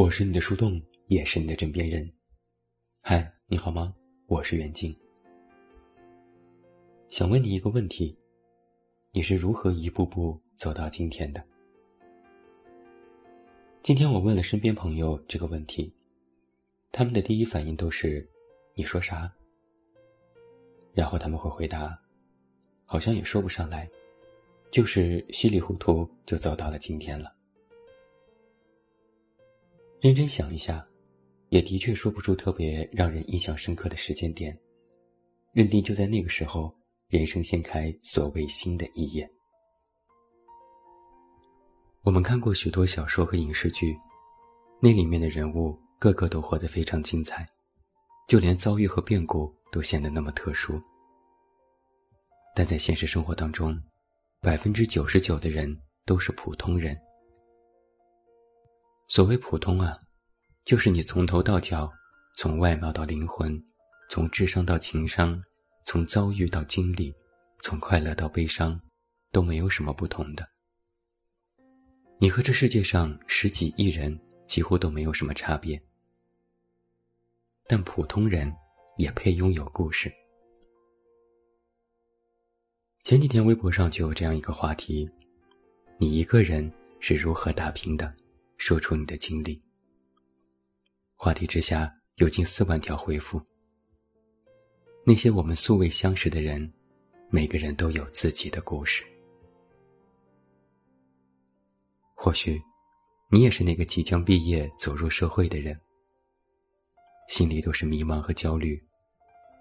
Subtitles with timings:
[0.00, 2.10] 我是你的树洞，也是你的枕边人。
[3.02, 3.94] 嗨，你好吗？
[4.28, 4.96] 我是袁静。
[7.10, 8.18] 想问你一个问题：
[9.12, 11.44] 你是如何一步步走到今天的？
[13.82, 15.94] 今天我问了身边朋友这个问题，
[16.90, 18.26] 他们的第一反应都是
[18.74, 19.30] ：“你说啥？”
[20.94, 22.00] 然后他们会回答
[22.86, 23.86] ：“好像也说不上来，
[24.70, 27.30] 就是稀里糊涂就走到了今天了。”
[30.00, 30.82] 认真想一下，
[31.50, 34.58] 也的确说不出特别让人印象深刻的时间点，
[35.52, 36.74] 认定就在那个时候，
[37.08, 39.30] 人生掀开所谓新的一页。
[42.00, 43.94] 我们看过许多小说和影视剧，
[44.80, 47.46] 那里面的人物个个都活得非常精彩，
[48.26, 50.80] 就连遭遇和变故都显得那么特殊。
[52.56, 53.78] 但在现实生活当中，
[54.40, 56.98] 百分之九十九的人都是普通人。
[59.10, 59.98] 所谓普通啊，
[60.64, 61.92] 就是你从头到脚，
[62.36, 63.60] 从外貌到灵魂，
[64.08, 65.42] 从智商到情商，
[65.84, 67.12] 从遭遇到经历，
[67.60, 68.80] 从快乐到悲伤，
[69.32, 70.48] 都没有什么不同的。
[72.20, 74.16] 你和这世界上十几亿人
[74.46, 75.76] 几乎都没有什么差别。
[77.66, 78.54] 但普通人
[78.96, 80.08] 也配拥有故事。
[83.02, 85.10] 前几天微博上就有这样一个话题：
[85.98, 88.14] 你一个人是如何打拼的？
[88.60, 89.58] 说出你的经历。
[91.16, 93.42] 话题之下有近四万条回复。
[95.06, 96.70] 那些我们素未相识的人，
[97.30, 99.02] 每个人都有自己的故事。
[102.14, 102.60] 或许，
[103.30, 105.80] 你也是那个即将毕业走入社会的人，
[107.30, 108.78] 心里都是迷茫和焦虑，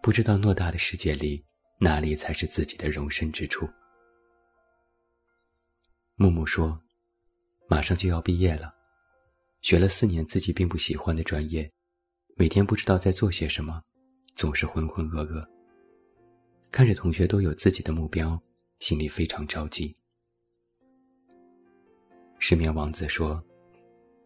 [0.03, 1.41] 不知道偌大的世界里
[1.79, 3.65] 哪里才是自己的容身之处。
[6.15, 6.77] 木木说
[7.69, 8.75] ：“马上就要毕业了。”
[9.61, 11.69] 学了四年自己并不喜欢的专业，
[12.35, 13.81] 每天不知道在做些什么，
[14.35, 15.45] 总是浑浑噩噩。
[16.71, 18.41] 看着同学都有自己的目标，
[18.79, 19.93] 心里非常着急。
[22.37, 23.43] 失眠王子说：“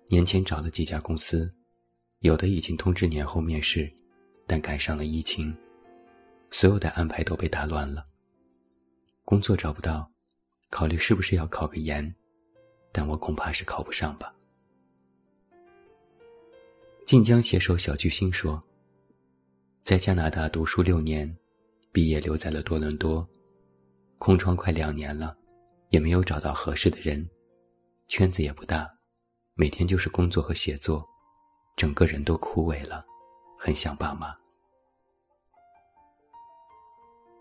[0.07, 1.49] 年前找了几家公司，
[2.19, 3.91] 有的已经通知年后面试，
[4.45, 5.55] 但赶上了疫情，
[6.51, 8.05] 所有的安排都被打乱了。
[9.25, 10.07] 工作找不到，
[10.69, 12.13] 考虑是不是要考个研，
[12.91, 14.31] 但我恐怕是考不上吧。”
[17.05, 18.61] 晋江携手小巨星说
[19.83, 21.37] ：“在加拿大读书六年，
[21.91, 23.27] 毕业留在了多伦多，
[24.17, 25.35] 空窗快两年了，
[25.89, 27.29] 也没有找到合适的人，
[28.07, 28.89] 圈子也不大，
[29.53, 31.05] 每天就是工作和写作，
[31.75, 33.01] 整个人都枯萎了，
[33.59, 34.33] 很想爸妈。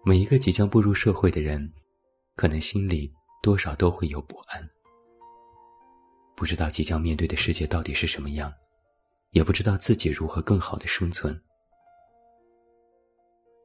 [0.05, 1.73] 每一个即将步入社会的人，
[2.35, 4.69] 可能心里多少都会有不安，
[6.35, 8.53] 不知道即将面对的世界到底是什么样。”
[9.33, 11.39] 也不知道自己如何更好的生存。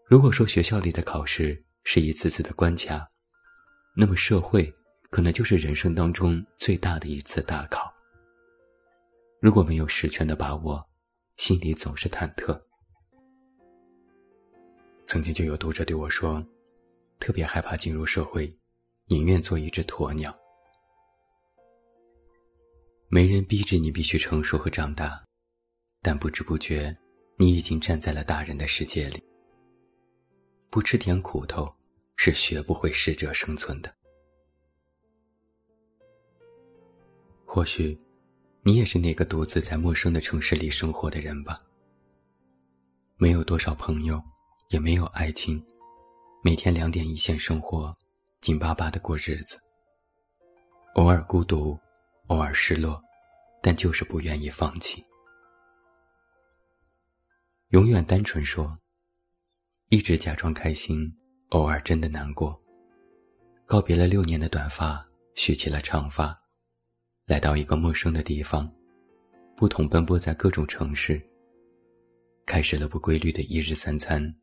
[0.06, 3.06] 如果说学校里的考试是一次次的关卡，
[3.96, 4.74] 那么社会
[5.10, 7.94] 可能就是人生当中最大的一次大考。
[9.40, 10.84] 如果没有十全的把握，
[11.36, 12.60] 心里总是忐忑。
[15.06, 16.46] 曾经就有读者对我说，
[17.20, 18.52] 特别害怕进入社会，
[19.06, 20.34] 宁愿做一只鸵鸟。
[23.10, 25.20] 没人逼着你必须成熟和长大。
[26.10, 26.96] 但不知不觉，
[27.36, 29.22] 你已经站在了大人的世界里。
[30.70, 31.70] 不吃点苦头，
[32.16, 33.94] 是学不会适者生存的。
[37.46, 38.00] 或许，
[38.62, 41.58] 你也是那个独自在陌生的城市里生活的人吧。
[43.18, 44.24] 没有多少朋友，
[44.70, 45.62] 也没有爱情，
[46.42, 47.94] 每天两点一线生活，
[48.40, 49.60] 紧巴巴的过日子。
[50.94, 51.78] 偶尔孤独，
[52.28, 53.04] 偶尔失落，
[53.62, 55.04] 但就是不愿意放弃。
[57.72, 58.80] 永远单纯说，
[59.90, 61.14] 一直假装开心，
[61.50, 62.58] 偶尔真的难过。
[63.66, 65.06] 告别了六年的短发，
[65.36, 66.34] 蓄起了长发，
[67.26, 68.74] 来到一个陌生的地方，
[69.54, 71.22] 不同奔波在各种城市。
[72.46, 74.34] 开始了不规律的一日三餐，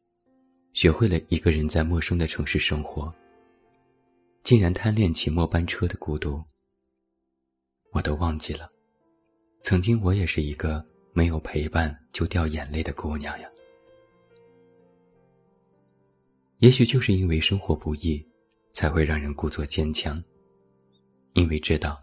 [0.75, 3.11] 学会了一个人在陌生的城市生活。
[4.43, 6.45] 竟然贪恋起末班车的孤独。
[7.93, 8.71] 我都忘记了，
[9.63, 10.85] 曾经我也是一个。
[11.17, 13.49] 没有陪伴就掉眼泪的姑娘呀，
[16.59, 18.21] 也许就是因为生活不易，
[18.73, 20.23] 才会让人故作坚强。
[21.35, 22.01] 因为知道，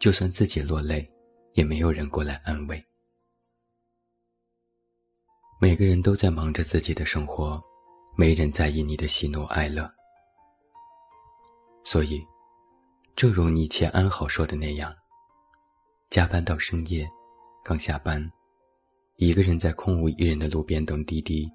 [0.00, 1.08] 就算自己落泪，
[1.52, 2.84] 也没有人过来安慰。
[5.60, 7.60] 每个人都在忙着自己的生活，
[8.16, 9.88] 没人在意你的喜怒哀乐。
[11.84, 12.20] 所以，
[13.14, 14.92] 正如你前安好说的那样，
[16.10, 17.08] 加班到深夜。
[17.62, 18.32] 刚下班，
[19.22, 21.46] 一个人在空无一人的路边等滴滴，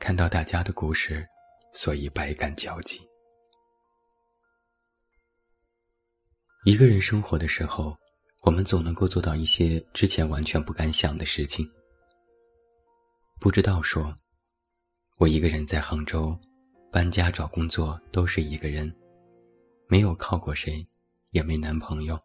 [0.00, 1.22] 看到大家的故事，
[1.74, 2.98] 所以百感交集。
[6.64, 7.94] 一个人生活的时候，
[8.46, 11.70] 我们总能够做到一些之前完全不敢想的事情。
[13.38, 14.16] 不知道说，
[15.18, 16.34] 我一个人在杭州，
[16.90, 18.90] 搬家找工作都是一个人，
[19.88, 20.82] 没有靠过谁，
[21.32, 22.18] 也没男朋友，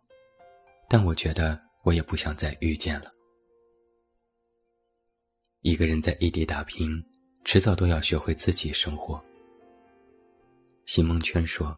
[0.88, 3.13] 但我觉得我也不想再遇见了。
[5.64, 7.02] 一个人在异地打拼，
[7.46, 9.24] 迟早都要学会自己生活。
[10.86, 11.74] 席梦圈说，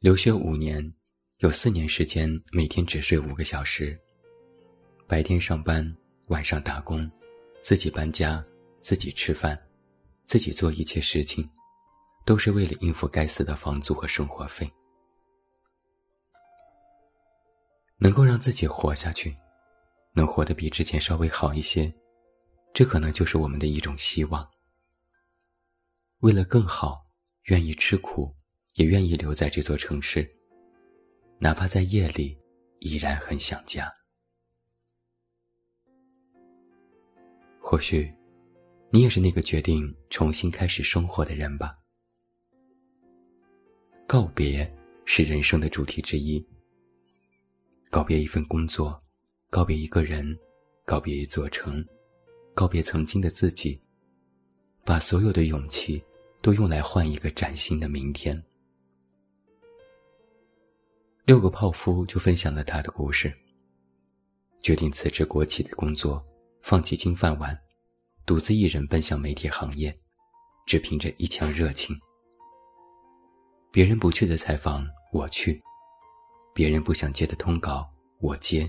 [0.00, 0.90] 留学五年。
[1.40, 3.94] 有四年时间，每天只睡五个小时。
[5.06, 5.94] 白天上班，
[6.28, 7.10] 晚上打工，
[7.60, 8.42] 自己搬家，
[8.80, 9.62] 自己吃饭，
[10.24, 11.46] 自己做一切事情，
[12.24, 14.66] 都是为了应付该死的房租和生活费。
[17.98, 19.36] 能够让自己活下去，
[20.14, 21.94] 能活得比之前稍微好一些，
[22.76, 24.46] 这可能就是我们的一种希望。
[26.18, 27.02] 为了更好，
[27.44, 28.36] 愿意吃苦，
[28.74, 30.30] 也愿意留在这座城市。
[31.38, 32.36] 哪怕在夜里，
[32.80, 33.90] 依然很想家。
[37.62, 38.14] 或许，
[38.90, 41.72] 你也是那个决定重新开始生活的人吧。
[44.06, 44.70] 告别
[45.06, 46.46] 是人生的主题之一。
[47.88, 48.98] 告别一份工作，
[49.48, 50.38] 告别一个人，
[50.84, 51.82] 告别一座城，
[52.56, 53.78] 告别曾经的自己，
[54.82, 56.02] 把所有的勇气
[56.40, 58.42] 都用来换一个崭新的明天。
[61.26, 63.30] 六个泡芙就分享了他的故事。
[64.62, 66.24] 决定辞职国企的工作，
[66.62, 67.54] 放弃金饭碗，
[68.24, 69.94] 独自一人奔向媒体行业，
[70.66, 71.94] 只凭着一腔热情。
[73.70, 75.60] 别人不去的采访，我去；
[76.54, 77.86] 别人不想接的通稿，
[78.18, 78.66] 我接；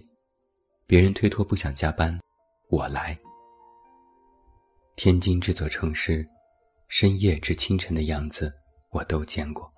[0.85, 2.19] 别人推脱不想加班，
[2.67, 3.17] 我来。
[4.97, 6.27] 天津这座城市，
[6.87, 8.51] 深夜至清晨的样子，
[8.89, 9.71] 我都见过。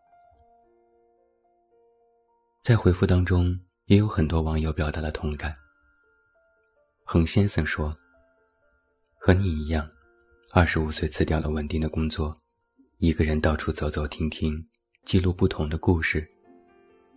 [2.63, 5.51] 在回复当中，也有很多网友表达了同感。
[7.03, 7.93] 恒先生说
[9.19, 9.85] ：“和你一样，
[10.53, 12.33] 二十五岁辞掉了稳定的工作，
[12.99, 14.65] 一个人到处走走停停，
[15.03, 16.25] 记录不同的故事，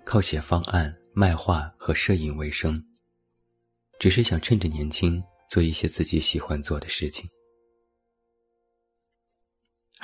[0.05, 2.85] 靠写方案、卖画和摄影为生。
[4.01, 7.25] 只是想趁着年轻，做一些自己喜欢做的事情。”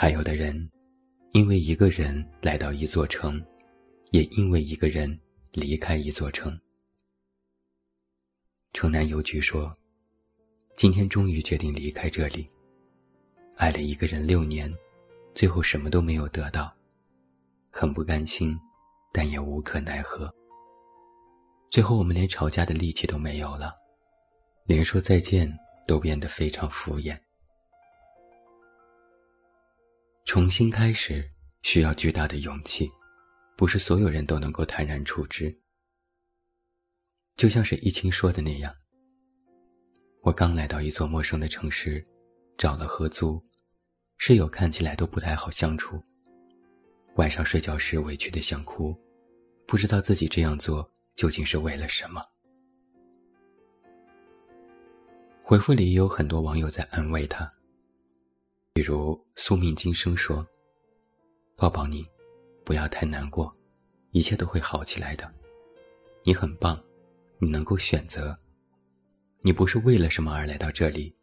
[0.00, 0.70] 还有的人，
[1.32, 3.44] 因为一个人来到一座城，
[4.12, 5.18] 也因为一个人。
[5.52, 6.56] 离开一座城，
[8.72, 9.74] 城南邮局说
[10.76, 12.46] ：“今天终于决定离开这里。
[13.56, 14.72] 爱了一个人六年，
[15.34, 16.72] 最后什么都没有得到，
[17.70, 18.56] 很不甘心，
[19.12, 20.32] 但也无可奈何。
[21.70, 23.74] 最后我们连吵架的力气都没有了，
[24.64, 25.52] 连说再见
[25.88, 27.18] 都变得非常敷衍。
[30.28, 31.26] 重新开始
[31.62, 32.86] 需要巨大的勇气。”
[33.56, 35.50] 不是所有人都能够坦然处之，
[37.34, 38.72] 就像是易清说的那样。
[40.20, 42.04] 我刚来到一座陌生的城市，
[42.58, 43.42] 找了合租，
[44.18, 45.98] 室友看起来都不太好相处。
[47.16, 48.94] 晚上睡觉时委屈的想哭，
[49.66, 52.22] 不知道自己这样做究竟是为了什么。
[55.42, 57.50] 回复里有很多网友在安慰他，
[58.88, 60.46] 如宿命今生说
[61.56, 62.02] ：“抱抱你。”
[62.64, 63.54] 不要太难过，
[64.12, 65.30] 一切都会好起来的。
[66.22, 66.82] 你很棒，
[67.38, 68.34] 你能够选择。
[69.42, 71.14] 你不是为了什么而来到这里，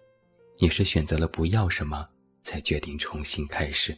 [0.60, 2.08] 你是选择了不要什么，
[2.44, 3.98] 才决定重新开始。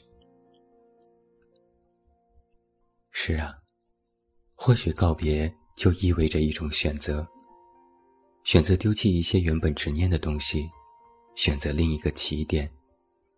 [3.11, 3.53] 是啊，
[4.55, 7.27] 或许告别就意味着一种选择，
[8.45, 10.69] 选择丢弃一些原本执念的东西，
[11.35, 12.69] 选择另一个起点，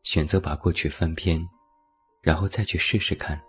[0.09, 1.39] 选择把过去翻篇，
[2.19, 3.39] 然后再去试试看。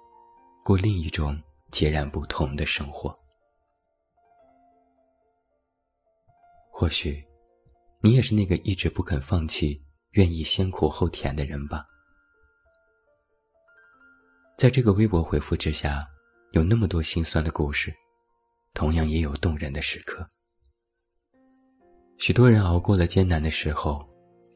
[0.62, 3.14] 过另一种截然不同的生活。
[6.70, 7.26] 或许，
[8.02, 11.82] 你也是那个一直不肯放弃、愿意先苦后甜的人吧。
[14.58, 16.06] 在这个微博回复之下，
[16.50, 17.90] 有那么多心酸的故事，
[18.74, 20.28] 同样也有动人的时刻。
[22.18, 24.06] 许多人熬过了艰难的时候，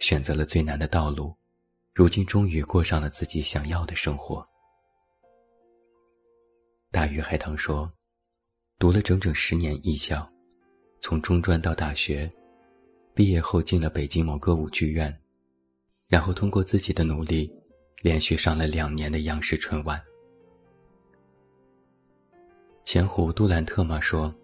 [0.00, 1.34] 选择了最难的道路，
[1.94, 4.44] 如今终于过上了自己想要的生活。
[6.90, 7.88] 大鱼海棠说
[8.80, 10.28] ：“读了整整十年艺校，
[11.00, 12.28] 从中专到大学，
[13.14, 15.16] 毕业后进了北京某歌舞剧院，
[16.08, 17.48] 然后通过自己的努力，
[18.02, 20.02] 连续上了两年的央视春晚。”
[22.84, 24.34] 前湖杜兰特玛说：“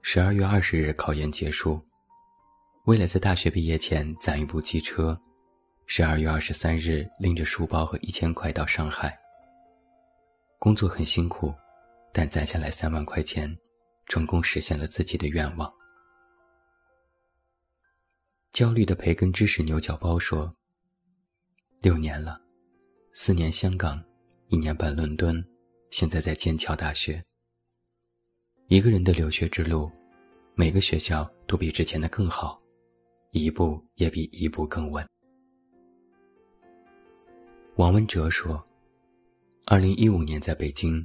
[0.00, 1.78] 十二月二十日考研结束，
[2.86, 5.14] 为了在大学毕业前攒一部机车，
[5.86, 9.16] 十二月二十三日拎着书包和一千块到上海。
[10.58, 11.54] 工作很辛苦，
[12.12, 13.54] 但攒下来三万块钱，
[14.06, 15.70] 成功实现了自己的愿望。
[18.52, 20.52] 焦虑的培根芝士牛角包说
[21.82, 22.38] ：“六年了，
[23.12, 24.02] 四年香港，
[24.48, 25.44] 一年半伦敦，
[25.90, 27.22] 现在在剑桥大学。
[28.68, 29.90] 一个人的留学之路，
[30.54, 32.58] 每个学校都比之前的更好，
[33.32, 35.06] 一步也比一步更稳。”
[37.76, 38.64] 王文哲说。
[39.66, 41.04] 二零一五年在北京，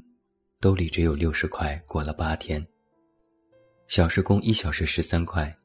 [0.59, 2.63] 兜里只有六十块，过了八天。
[3.87, 5.55] 小时工一小时十三块，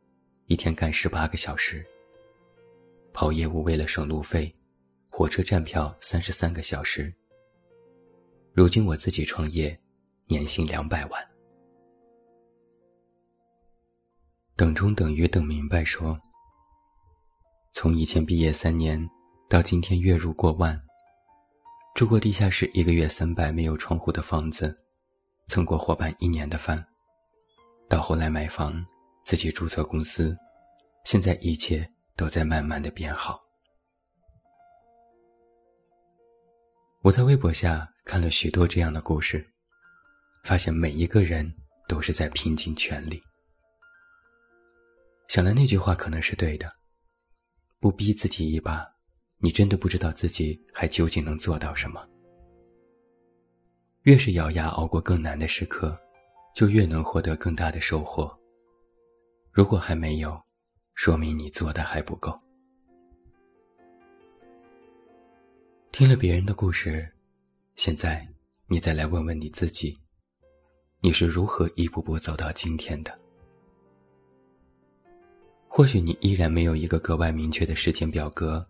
[0.46, 1.84] 一天干十八个小时。
[3.12, 4.50] 跑业务为了省路费，
[5.10, 7.12] 火车站票三十三个小时。
[8.54, 9.78] 如今我自己创业，
[10.26, 11.20] 年薪两百万。
[14.56, 16.18] 等中等于等明白说，
[17.74, 19.06] 从以前毕业三年，
[19.50, 20.82] 到今天月入过万。
[21.94, 24.76] 住过地下室一个月三百没有窗户的房子，
[25.46, 26.84] 蹭过伙伴一年的饭，
[27.88, 28.84] 到后来买房，
[29.24, 30.36] 自己注册公司，
[31.04, 33.40] 现在一切都在慢慢的变好。
[37.02, 39.48] 我在微博下看了许多这样的故事，
[40.42, 41.48] 发现每一个人
[41.86, 43.22] 都是在拼尽全力。
[45.28, 46.72] 想来那句话可能是对的，
[47.78, 48.93] 不逼自己一把。
[49.44, 52.02] 你真的不知道自己还究竟能做到什么。
[54.04, 55.94] 越是咬牙熬过更难的时刻，
[56.54, 58.34] 就越能获得更大的收获。
[59.52, 60.42] 如果还没有，
[60.94, 62.34] 说明你做的还不够。
[65.92, 67.06] 听了别人的故事，
[67.76, 68.26] 现在
[68.66, 69.94] 你再来问问你自己：
[71.00, 73.12] 你是如何一步步走到今天的？
[75.68, 78.66] 或许你依然没有一个格外明确的时间表格。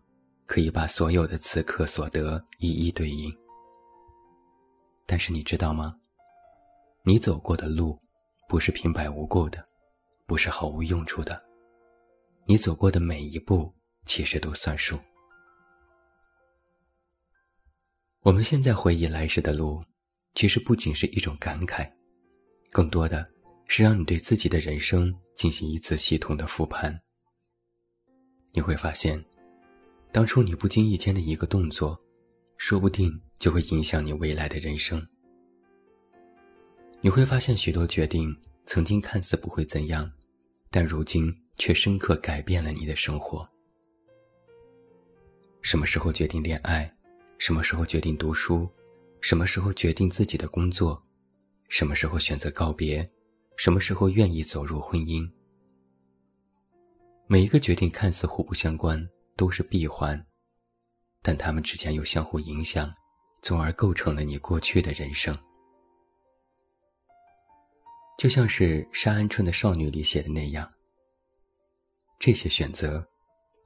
[0.47, 3.35] 可以把所有的此刻所得一一对应，
[5.07, 5.99] 但是你知道吗？
[7.03, 7.99] 你走过的路，
[8.49, 9.65] 不是平白无故的，
[10.27, 11.35] 不是毫无用处的。
[12.47, 13.75] 你走过的每一步，
[14.05, 14.99] 其实都算数。
[18.21, 19.83] 我们现在回忆来时的路，
[20.35, 21.91] 其实不仅是一种感慨，
[22.71, 23.25] 更多的
[23.67, 27.01] 是让你对自己的人生进行一次系统的复盘。
[28.53, 29.25] 你会发现。
[30.15, 31.99] 当初你不经意间的一个动作，
[32.57, 35.05] 说不定就会影响你未来的人生。
[37.01, 38.33] 你会发现许多决定
[38.65, 40.09] 曾经看似不会怎样，
[40.71, 43.45] 但如今却深刻改变了你的生活。
[45.63, 46.89] 什么时候决定恋爱？
[47.39, 48.71] 什么时候决定读书？
[49.21, 51.03] 什么时候决定自己的工作？
[51.69, 53.05] 什么时候选择告别？
[53.57, 55.29] 什么时候愿意走入婚姻？
[57.27, 59.05] 每一个决定看似互不相关。
[59.37, 60.27] 都是闭环，
[61.23, 62.95] 但他们之间又相互影响，
[63.43, 65.35] 从而构成了你过去的人生。
[68.17, 70.73] 就像是沙安春的《少女》里写的那样，
[72.19, 73.07] 这些选择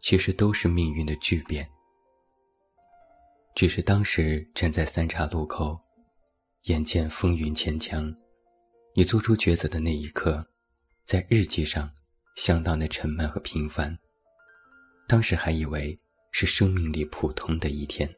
[0.00, 1.68] 其实都是命运的巨变。
[3.54, 5.78] 只是当时站在三岔路口，
[6.62, 8.14] 眼见风云千强，
[8.94, 10.48] 你做出抉择的那一刻，
[11.04, 11.92] 在日记上
[12.36, 13.98] 相当的沉闷和平凡。
[15.08, 15.96] 当时还以为
[16.32, 18.08] 是生命里普通的一天。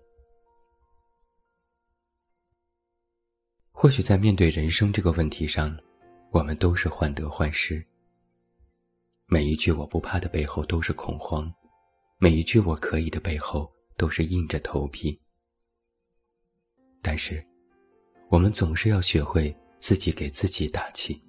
[3.71, 5.75] 或许在面对人生这个问题上，
[6.33, 7.83] 我们都是患得患失。
[9.27, 11.51] 每一句“我不怕”的背后都是恐慌，
[12.19, 15.19] 每一句“我可以”的背后都是硬着头皮。
[17.01, 17.41] 但是，
[18.29, 21.23] 我们总是要学会自己给自己打气。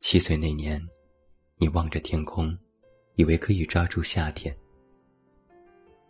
[0.00, 0.84] 七岁那年，
[1.58, 2.58] 你望着天空。
[3.18, 4.56] 以为可以抓住夏天。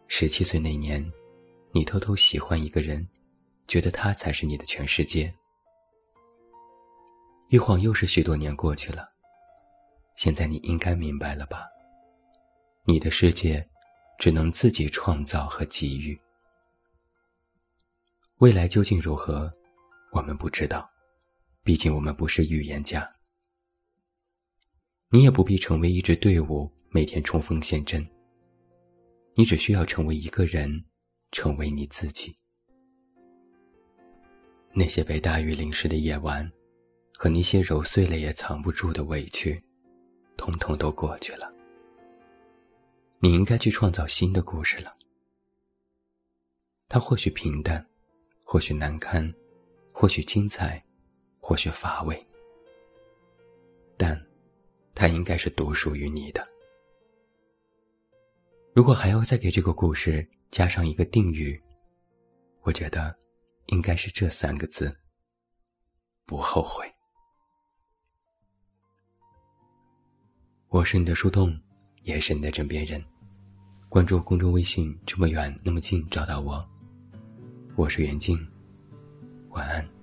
[0.09, 1.03] 十七岁那年，
[1.73, 3.09] 你偷偷喜欢一个人，
[3.67, 5.35] 觉得他才是你的全世界。
[7.49, 9.09] 一晃又是许多年过去了，
[10.17, 11.67] 现在你应该明白了吧？
[12.85, 13.59] 你的世界，
[14.19, 16.21] 只能自己创造和给予。
[18.37, 19.51] 未来究竟如何，
[20.13, 20.87] 我们不知道，
[21.65, 23.11] 毕竟我们不是预言家。
[25.09, 26.71] 你也不必成为一支队伍。
[26.91, 28.07] 每天冲锋陷阵，
[29.35, 30.85] 你只需要成为一个人，
[31.31, 32.35] 成为你自己。
[34.73, 36.51] 那些被大雨淋湿的夜晚，
[37.15, 39.61] 和那些揉碎了也藏不住的委屈，
[40.37, 41.51] 通通都过去了。
[43.19, 44.91] 你应该去创造新的故事了。
[46.89, 47.87] 它或许平淡，
[48.43, 49.31] 或许难堪，
[49.93, 50.79] 或许精彩，
[51.39, 52.19] 或许乏味，
[53.97, 54.19] 但。
[54.95, 56.43] 它应该是独属于你的。
[58.75, 61.61] 如果还要再给这个故事加上一个定语，
[62.63, 63.15] 我觉得
[63.67, 64.97] 应该是这三个字：
[66.25, 66.91] 不后悔。
[70.69, 71.59] 我是你的树洞，
[72.03, 73.03] 也是你的枕边人。
[73.89, 76.63] 关注公众微信，这么远那么近，找到我。
[77.75, 78.39] 我是袁静，
[79.49, 79.98] 晚安。